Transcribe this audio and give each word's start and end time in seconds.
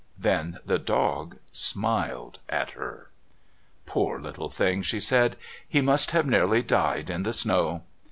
Then 0.17 0.57
the 0.65 0.79
dog 0.79 1.37
smiled 1.51 2.39
at 2.49 2.71
her. 2.71 3.11
"Poor 3.85 4.19
little 4.19 4.49
thing," 4.49 4.81
she 4.81 4.99
said. 4.99 5.37
"He 5.69 5.79
must 5.79 6.09
have 6.09 6.25
nearly 6.25 6.63
died 6.63 7.11
in 7.11 7.21
the 7.21 7.33
snow." 7.33 7.83